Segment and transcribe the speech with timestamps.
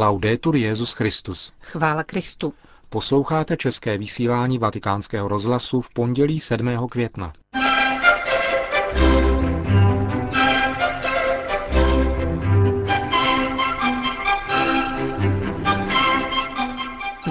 [0.00, 1.52] Laudetur Jezus Christus.
[1.60, 2.54] Chvála Kristu.
[2.88, 6.88] Posloucháte české vysílání Vatikánského rozhlasu v pondělí 7.
[6.90, 7.32] května.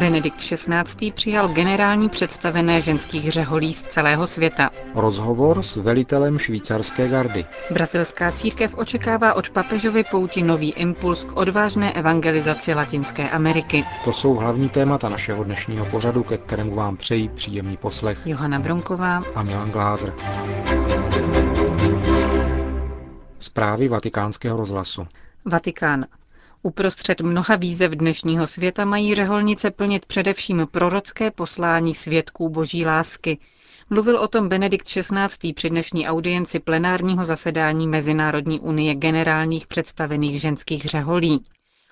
[0.07, 1.11] Benedikt XVI.
[1.11, 4.69] přijal generální představené ženských řeholí z celého světa.
[4.95, 7.45] Rozhovor s velitelem švýcarské gardy.
[7.71, 13.85] Brazilská církev očekává od papežovy pouti nový impuls k odvážné evangelizaci Latinské Ameriky.
[14.03, 18.19] To jsou hlavní témata našeho dnešního pořadu, ke kterému vám přeji příjemný poslech.
[18.25, 20.13] Johana Bronková a Milan Glázer.
[23.39, 25.07] Zprávy vatikánského rozhlasu.
[25.45, 26.05] Vatikán.
[26.63, 33.37] Uprostřed mnoha výzev dnešního světa mají řeholnice plnit především prorocké poslání svědků boží lásky.
[33.89, 35.53] Mluvil o tom Benedikt XVI.
[35.53, 41.43] při dnešní audienci plenárního zasedání Mezinárodní unie generálních představených ženských řeholí.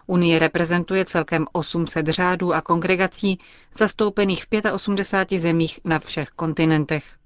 [0.08, 3.40] Unie reprezentuje celkem 800 řádů a kongregací
[3.78, 7.18] zastoupených v 85 zemích na všech kontinentech.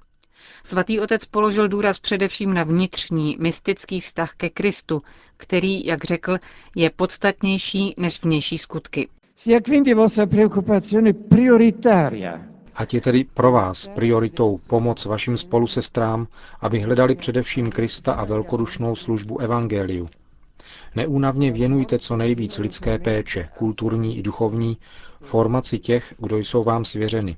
[0.64, 5.02] Svatý otec položil důraz především na vnitřní, mystický vztah ke Kristu,
[5.38, 6.38] který, jak řekl,
[6.76, 9.08] je podstatnější než vnější skutky.
[12.76, 16.28] Ať je tedy pro vás prioritou pomoc vašim spolusestrám,
[16.62, 20.08] aby hledali především Krista a velkodušnou službu Evangeliu.
[20.96, 24.78] Neúnavně věnujte co nejvíc lidské péče, kulturní i duchovní,
[25.22, 27.38] formaci těch, kdo jsou vám svěřeny,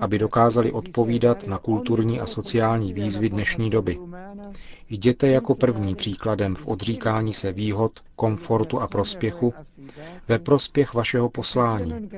[0.00, 3.98] aby dokázali odpovídat na kulturní a sociální výzvy dnešní doby.
[4.90, 9.54] Jděte jako první příkladem v odříkání se výhod, komfortu a prospěchu
[10.28, 12.08] ve prospěch vašeho poslání.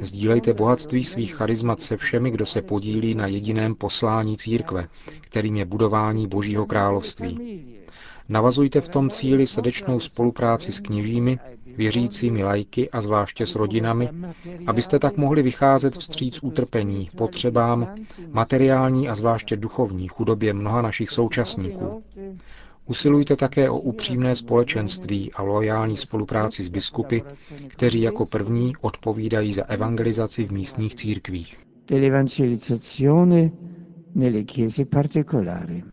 [0.00, 4.88] Sdílejte bohatství svých charizmat se všemi, kdo se podílí na jediném poslání církve,
[5.20, 7.64] kterým je budování Božího království.
[8.32, 14.08] Navazujte v tom cíli srdečnou spolupráci s kněžími, věřícími lajky a zvláště s rodinami,
[14.66, 17.94] abyste tak mohli vycházet vstříc utrpení, potřebám,
[18.30, 22.02] materiální a zvláště duchovní chudobě mnoha našich současníků.
[22.86, 27.20] Usilujte také o upřímné společenství a loajální spolupráci s biskupy,
[27.68, 31.58] kteří jako první odpovídají za evangelizaci v místních církvích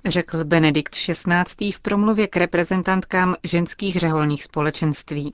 [0.05, 1.71] řekl Benedikt XVI.
[1.71, 5.31] v promluvě k reprezentantkám ženských řeholních společenství.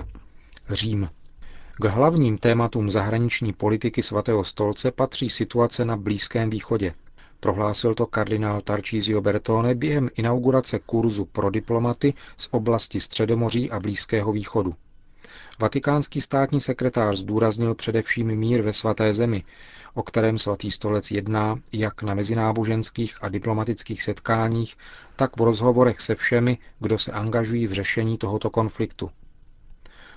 [0.69, 1.09] Řím.
[1.81, 6.93] K hlavním tématům zahraniční politiky svatého stolce patří situace na Blízkém východě.
[7.39, 14.31] Prohlásil to kardinál Tarcísio Bertone během inaugurace kurzu pro diplomaty z oblasti Středomoří a Blízkého
[14.31, 14.73] východu.
[15.59, 19.43] Vatikánský státní sekretář zdůraznil především mír ve svaté zemi,
[19.93, 24.77] o kterém svatý stolec jedná jak na mezináboženských a diplomatických setkáních,
[25.15, 29.11] tak v rozhovorech se všemi, kdo se angažují v řešení tohoto konfliktu.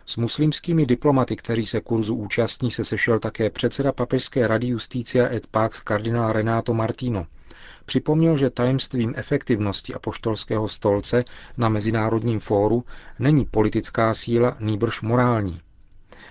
[0.06, 5.46] S muslimskými diplomaty, kteří se kurzu účastní, se sešel také předseda Papežské rady Justícia et
[5.46, 7.26] Pax kardinál Renato Martino.
[7.88, 11.24] Připomněl, že tajemstvím efektivnosti apoštolského stolce
[11.56, 12.84] na Mezinárodním fóru
[13.18, 15.60] není politická síla, nýbrž morální.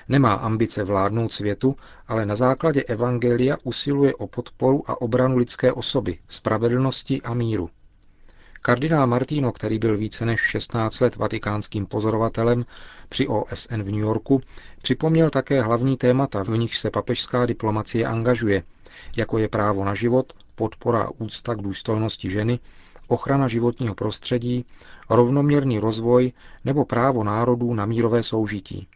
[0.10, 1.76] Nemá ambice vládnout světu,
[2.08, 7.70] ale na základě evangelia usiluje o podporu a obranu lidské osoby, spravedlnosti a míru.
[8.62, 12.66] Kardinál Martino, který byl více než 16 let vatikánským pozorovatelem
[13.10, 14.42] při OSN v New Yorku,
[14.82, 18.64] připomněl také hlavní témata, v nich se papežská diplomacie angažuje,
[19.16, 22.60] jako je právo na život, podpora a úcta k důstojnosti ženy,
[23.08, 24.66] ochrana životního prostředí,
[25.10, 26.32] rovnoměrný rozvoj
[26.66, 28.88] nebo právo národů na mírové soužití.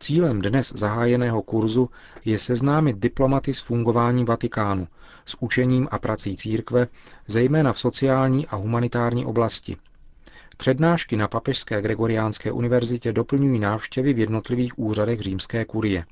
[0.00, 1.90] Cílem dnes zahájeného kurzu
[2.24, 4.88] je seznámit diplomaty s fungováním Vatikánu,
[5.26, 6.86] s učením a prací církve,
[7.26, 9.76] zejména v sociální a humanitární oblasti.
[10.56, 16.04] Přednášky na Papežské Gregoriánské univerzitě doplňují návštěvy v jednotlivých úřadech římské kurie.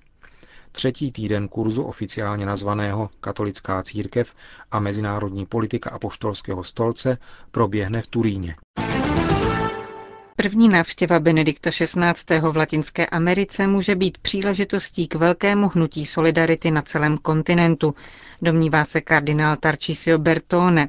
[0.78, 4.34] Třetí týden kurzu oficiálně nazvaného Katolická církev
[4.70, 7.18] a mezinárodní politika apoštolského stolce
[7.50, 8.56] proběhne v Turíně.
[10.36, 12.38] První návštěva Benedikta XVI.
[12.40, 17.94] v Latinské Americe může být příležitostí k velkému hnutí solidarity na celém kontinentu,
[18.42, 20.88] domnívá se kardinál Tarcisio Bertone.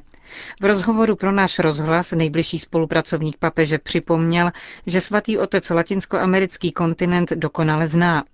[0.60, 4.50] V rozhovoru pro náš rozhlas nejbližší spolupracovník papeže připomněl,
[4.86, 8.24] že svatý otec latinskoamerický kontinent dokonale zná.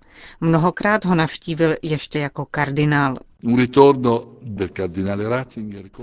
[0.41, 3.17] Mnohokrát ho navštívil ještě jako kardinál.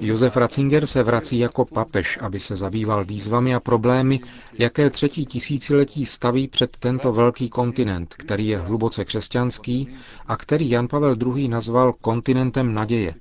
[0.00, 4.20] Josef Ratzinger se vrací jako papež, aby se zabýval výzvami a problémy,
[4.58, 9.88] jaké třetí tisíciletí staví před tento velký kontinent, který je hluboce křesťanský
[10.26, 11.48] a který Jan Pavel II.
[11.48, 13.14] nazval kontinentem naděje.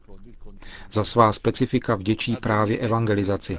[0.91, 3.57] Za svá specifika vděčí právě evangelizaci.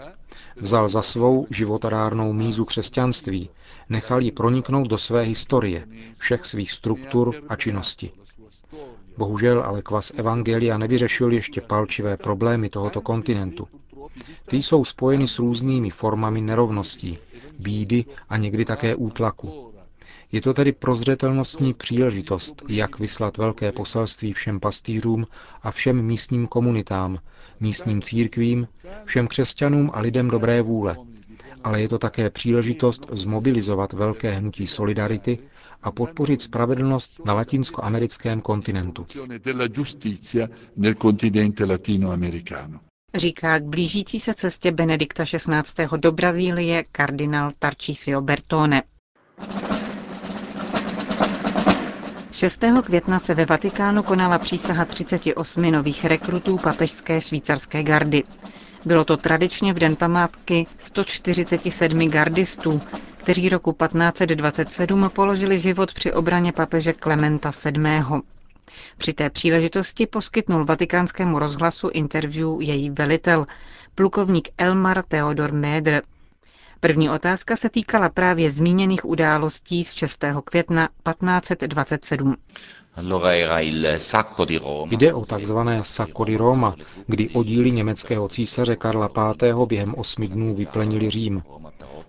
[0.57, 3.51] Vzal za svou životodárnou mízu křesťanství,
[3.89, 5.87] nechal ji proniknout do své historie,
[6.19, 8.11] všech svých struktur a činnosti.
[9.17, 13.69] Bohužel ale kvas Evangelia nevyřešil ještě palčivé problémy tohoto kontinentu.
[14.47, 17.19] Ty jsou spojeny s různými formami nerovností,
[17.59, 19.74] bídy a někdy také útlaku.
[20.33, 25.27] Je to tedy prozřetelnostní příležitost, jak vyslat velké poselství všem pastýřům
[25.63, 27.19] a všem místním komunitám,
[27.61, 28.69] místním církvím,
[29.05, 30.97] všem křesťanům a lidem dobré vůle.
[31.65, 35.39] Ale je to také příležitost zmobilizovat velké hnutí solidarity
[35.83, 39.07] a podpořit spravedlnost na latinskoamerickém kontinentu.
[43.15, 45.87] Říká k blížící se cestě Benedikta XVI.
[45.97, 48.83] do Brazílie kardinál Tarcisio Bertone.
[52.35, 52.61] 6.
[52.85, 58.25] května se ve Vatikánu konala přísaha 38 nových rekrutů papežské švýcarské gardy.
[58.85, 62.81] Bylo to tradičně v den památky 147 gardistů,
[63.17, 67.83] kteří roku 1527 položili život při obraně papeže Klementa VII.
[68.99, 73.47] Při té příležitosti poskytnul vatikánskému rozhlasu interview její velitel,
[73.95, 76.01] plukovník Elmar Theodor Médr.
[76.85, 80.25] První otázka se týkala právě zmíněných událostí z 6.
[80.45, 82.37] května 1527.
[84.91, 86.77] Jde o takzvané Sacco di Roma,
[87.07, 89.09] kdy oddíly německého císaře Karla
[89.53, 89.67] V.
[89.67, 91.43] během osmi dnů vyplenili Řím.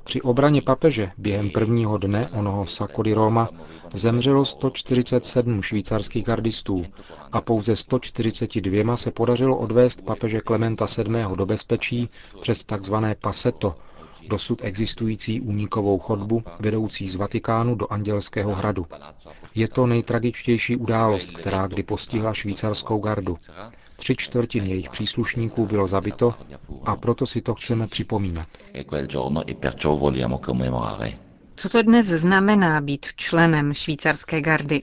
[0.04, 3.50] Při obraně papeže během prvního dne onoho Sacco di Roma
[3.94, 6.86] zemřelo 147 švýcarských gardistů
[7.32, 11.26] a pouze 142 se podařilo odvést papeže Klementa VII.
[11.36, 12.10] do bezpečí
[12.42, 13.76] přes takzvané Paseto,
[14.28, 18.86] dosud existující únikovou chodbu vedoucí z Vatikánu do Andělského hradu.
[19.56, 23.38] Je to nejtragičtější událost, která kdy postihla švýcarskou gardu.
[23.96, 26.34] Tři čtvrtiny jejich příslušníků bylo zabito
[26.86, 28.48] a proto si to chceme připomínat.
[31.58, 34.82] Co to dnes znamená být členem švýcarské gardy?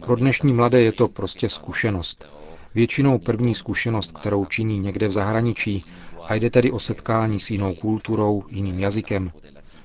[0.00, 2.41] Pro dnešní mladé je to prostě zkušenost.
[2.74, 5.84] Většinou první zkušenost, kterou činí někde v zahraničí,
[6.28, 9.32] a jde tedy o setkání s jinou kulturou, jiným jazykem.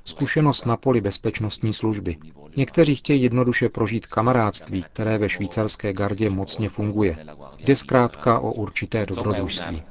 [0.05, 2.17] Zkušenost na poli bezpečnostní služby.
[2.57, 7.17] Někteří chtějí jednoduše prožít kamarádství, které ve švýcarské gardě mocně funguje.
[7.57, 9.83] Jde zkrátka o určité dobrodružství.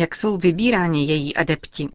[0.00, 1.88] Jak jsou vybíráni její adepti?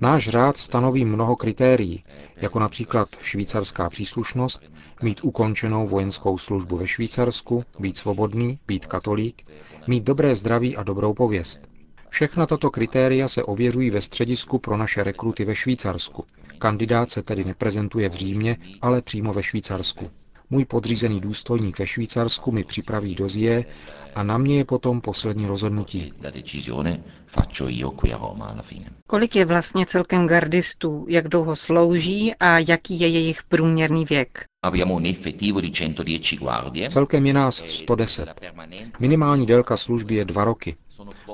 [0.00, 2.04] Náš řád stanoví mnoho kritérií,
[2.36, 4.62] jako například švýcarská příslušnost,
[5.02, 9.46] mít ukončenou vojenskou službu ve Švýcarsku, být svobodný, být katolík,
[9.86, 11.60] mít dobré zdraví a dobrou pověst.
[12.08, 16.24] Všechna tato kritéria se ověřují ve středisku pro naše rekruty ve Švýcarsku.
[16.58, 20.10] Kandidát se tedy neprezentuje v Římě, ale přímo ve Švýcarsku.
[20.50, 23.64] Můj podřízený důstojník ve Švýcarsku mi připraví dozie
[24.14, 26.12] a na mě je potom poslední rozhodnutí.
[29.06, 34.44] Kolik je vlastně celkem gardistů, jak dlouho slouží a jaký je jejich průměrný věk?
[36.88, 38.28] Celkem je nás 110.
[39.00, 40.76] Minimální délka služby je dva roky.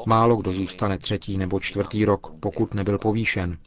[0.06, 3.58] Málo kdo zůstane třetí nebo čtvrtý rok, pokud nebyl povýšen.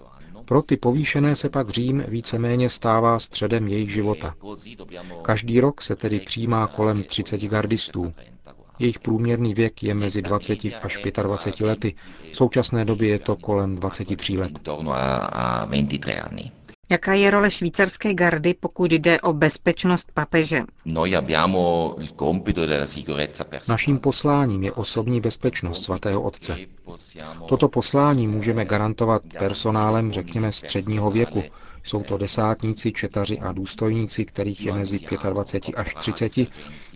[0.48, 4.36] Pro ty povýšené se pak Řím víceméně stává středem jejich života.
[5.22, 8.14] Každý rok se tedy přijímá kolem 30 gardistů.
[8.80, 11.96] Jejich průměrný věk je mezi 20 až 25 lety.
[12.32, 14.60] V současné době je to kolem 23 let.
[16.90, 20.64] Jaká je role švýcarské gardy, pokud jde o bezpečnost papeže?
[23.70, 26.58] Naším posláním je osobní bezpečnost svatého otce.
[27.48, 31.44] Toto poslání můžeme garantovat personálem, řekněme, středního věku.
[31.84, 36.32] Jsou to desátníci, četaři a důstojníci, kterých je mezi 25 až 30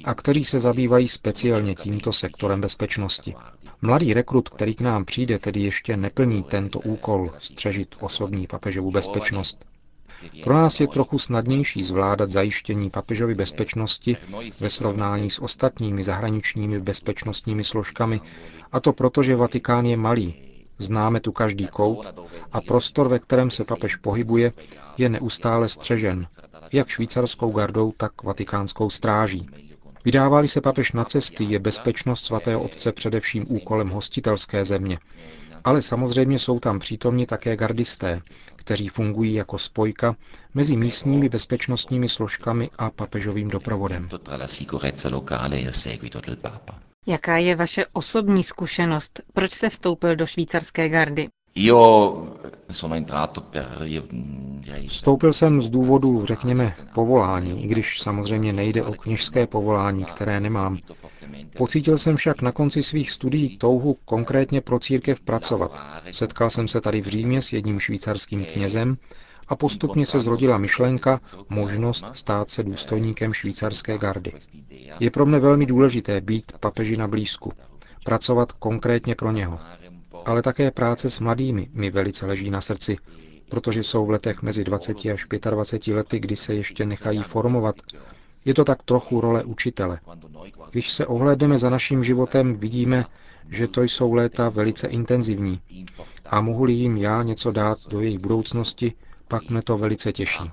[0.04, 3.36] a kteří se zabývají speciálně tímto sektorem bezpečnosti.
[3.82, 9.66] Mladý rekrut, který k nám přijde, tedy ještě neplní tento úkol střežit osobní papežovu bezpečnost.
[10.44, 14.18] Pro nás je trochu snadnější zvládat zajištění papežovy bezpečnosti
[14.62, 18.22] ve srovnání s ostatními zahraničními bezpečnostními složkami,
[18.72, 20.34] a to proto, že Vatikán je malý,
[20.80, 22.08] známe tu každý kout
[22.52, 24.54] a prostor, ve kterém se papež pohybuje,
[24.98, 26.28] je neustále střežen,
[26.74, 29.50] jak švýcarskou gardou, tak vatikánskou stráží.
[30.06, 35.00] Vydávali se papež na cesty, je bezpečnost svatého otce především úkolem hostitelské země,
[35.64, 38.22] ale samozřejmě jsou tam přítomni také gardisté,
[38.56, 40.16] kteří fungují jako spojka
[40.54, 44.10] mezi místními bezpečnostními složkami a papežovým doprovodem.
[47.08, 49.22] Jaká je vaše osobní zkušenost?
[49.34, 51.28] Proč se vstoupil do švýcarské gardy?
[54.88, 60.78] Vstoupil jsem z důvodu, řekněme, povolání, i když samozřejmě nejde o kněžské povolání, které nemám.
[61.58, 65.80] Pocítil jsem však na konci svých studií touhu konkrétně pro církev pracovat.
[66.12, 68.98] Setkal jsem se tady v Římě s jedním švýcarským knězem
[69.48, 74.34] a postupně se zrodila myšlenka, možnost stát se důstojníkem švýcarské gardy.
[75.00, 77.52] Je pro mne velmi důležité být papeži na blízku,
[78.06, 79.60] pracovat konkrétně pro něho.
[80.26, 82.98] Ale také práce s mladými mi velice leží na srdci,
[83.50, 87.76] protože jsou v letech mezi 20 až 25 lety, kdy se ještě nechají formovat.
[88.46, 90.00] Je to tak trochu role učitele.
[90.72, 93.06] Když se ohlédneme za naším životem, vidíme,
[93.50, 95.62] že to jsou léta velice intenzivní.
[96.26, 98.94] A mohu-li jim já něco dát do jejich budoucnosti,
[99.28, 100.52] pak mne to velice těší.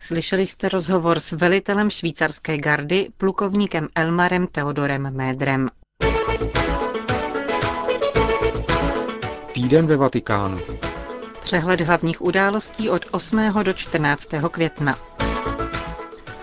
[0.00, 5.68] Slyšeli jste rozhovor s velitelem švýcarské gardy, plukovníkem Elmarem Theodorem Médrem.
[9.52, 10.58] Týden ve Vatikánu.
[11.42, 13.38] Přehled hlavních událostí od 8.
[13.62, 14.28] do 14.
[14.50, 14.98] května.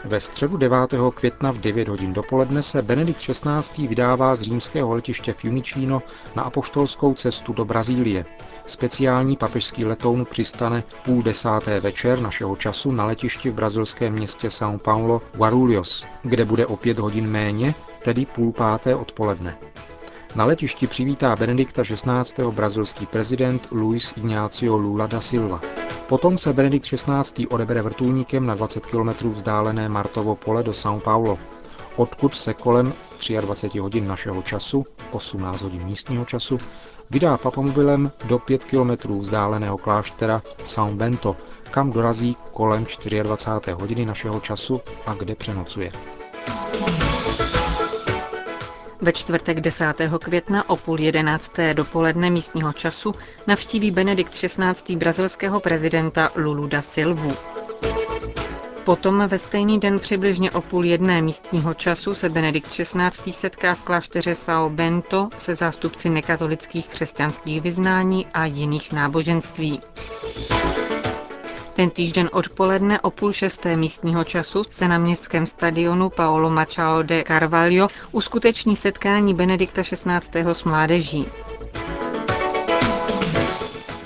[0.05, 0.77] Ve středu 9.
[1.15, 3.87] května v 9 hodin dopoledne se Benedikt XVI.
[3.87, 6.01] vydává z římského letiště Fiumicino
[6.35, 8.25] na apoštolskou cestu do Brazílie.
[8.65, 14.77] Speciální papežský letoun přistane půl desáté večer našeho času na letišti v brazilském městě São
[14.77, 17.73] Paulo Guarulhos, kde bude o pět hodin méně,
[18.03, 19.57] tedy půl páté odpoledne.
[20.35, 22.51] Na letišti přivítá Benedikta XVI.
[22.51, 25.61] brazilský prezident Luis Ignacio Lula da Silva.
[26.09, 27.47] Potom se Benedikt XVI.
[27.47, 31.37] odebere vrtulníkem na 20 km vzdálené Martovo pole do São Paulo,
[31.95, 32.93] odkud se kolem
[33.41, 36.57] 23 hodin našeho času, 18 hodin místního času,
[37.09, 41.35] vydá papamobilem do 5 km vzdáleného kláštera São Bento,
[41.71, 42.85] kam dorazí kolem
[43.23, 43.75] 24.
[43.81, 45.91] hodiny našeho času a kde přenocuje.
[49.03, 49.85] Ve čtvrtek 10.
[50.23, 53.15] května o půl jedenácté dopoledne místního času
[53.47, 54.95] navštíví Benedikt XVI.
[54.95, 57.31] brazilského prezidenta Lulu da Silvu.
[58.83, 63.33] Potom ve stejný den přibližně o půl jedné místního času se Benedikt XVI.
[63.33, 69.81] setká v klášteře São Bento se zástupci nekatolických křesťanských vyznání a jiných náboženství.
[71.83, 77.23] Ten týžden odpoledne o půl šesté místního času se na městském stadionu Paolo Machado de
[77.27, 80.45] Carvalho uskuteční setkání Benedikta XVI.
[80.51, 81.27] s mládeží.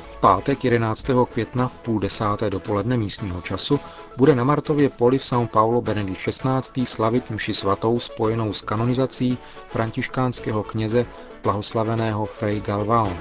[0.08, 1.06] V pátek 11.
[1.34, 3.80] května v půl desáté dopoledne místního času
[4.18, 6.86] bude na Martově poli v São Paulo Benedikt XVI.
[6.86, 11.06] slavit mši svatou spojenou s kanonizací františkánského kněze
[11.44, 13.14] blahoslaveného Frei Galvao.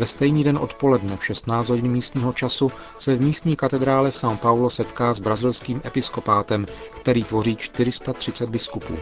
[0.00, 4.36] Ve stejný den odpoledne v 16 hodin místního času se v místní katedrále v São
[4.36, 6.66] Paulo setká s brazilským episkopátem,
[7.00, 8.96] který tvoří 430 biskupů.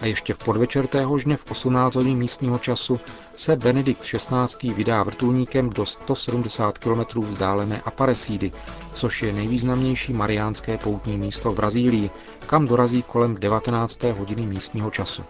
[0.00, 3.00] A ještě v podvečer téhož dne v 18 hodin místního času
[3.36, 4.72] se Benedikt XVI.
[4.74, 8.52] vydá vrtulníkem do 170 km vzdálené Aparecídy,
[8.92, 12.10] což je nejvýznamnější mariánské poutní místo v Brazílii,
[12.46, 14.02] kam dorazí kolem 19.
[14.02, 15.24] hodiny místního času.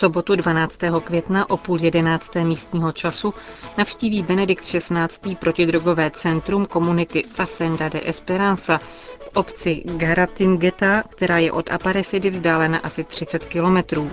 [0.00, 0.78] Sobotu 12.
[1.04, 3.34] května o půl jedenácté místního času
[3.78, 5.36] navštíví Benedikt XVI.
[5.38, 8.78] protidrogové centrum komunity Facenda de Esperanza
[9.20, 14.10] v obci Garatingeta, která je od Aparecidy vzdálena asi 30 kilometrů.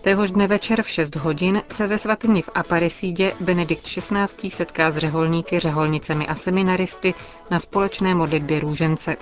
[0.00, 4.50] Téhož dne večer v 6 hodin se ve svatyni v Aparesidě Benedikt XVI.
[4.50, 7.14] setká s řeholníky, řeholnicemi a seminaristy
[7.50, 9.16] na společné modlitbě růžence.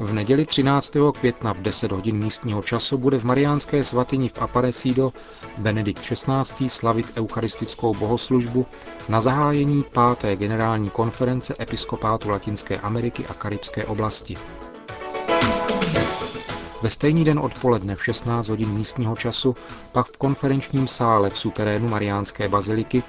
[0.00, 0.92] V neděli 13.
[1.20, 5.12] května v 10 hodin místního času bude v Mariánské svatyni v Aparecido
[5.58, 6.68] Benedikt XVI.
[6.68, 8.66] slavit eucharistickou bohoslužbu
[9.08, 9.84] na zahájení
[10.20, 10.38] 5.
[10.38, 14.36] generální konference episkopátu Latinské Ameriky a Karibské oblasti.
[16.82, 19.56] Ve stejný den odpoledne v 16 hodin místního času
[19.92, 23.02] pak v konferenčním sále v suterénu Mariánské baziliky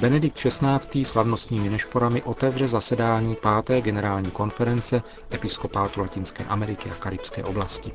[0.00, 1.04] Benedikt XVI.
[1.04, 3.36] slavnostními nešporami otevře zasedání
[3.66, 3.82] 5.
[3.84, 7.92] generální konference Episkopátu Latinské Ameriky a Karibské oblasti.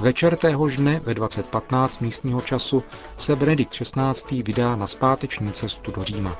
[0.00, 2.82] Večer téhož dne ve 2015 místního času
[3.16, 4.42] se Benedikt XVI.
[4.42, 6.36] vydá na zpáteční cestu do Říma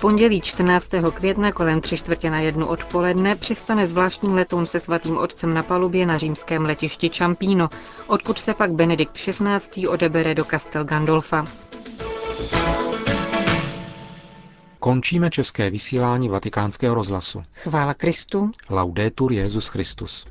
[0.00, 0.88] pondělí 14.
[1.14, 6.06] května kolem tři čtvrtě na jednu odpoledne přistane zvláštní letoun se svatým otcem na palubě
[6.06, 7.68] na římském letišti Čampíno,
[8.06, 9.88] odkud se pak Benedikt XVI.
[9.88, 11.44] odebere do Castel Gandolfa.
[14.78, 17.42] Končíme české vysílání vatikánského rozhlasu.
[17.54, 18.50] Chvála Kristu.
[18.70, 20.26] Laudetur Jezus Christus.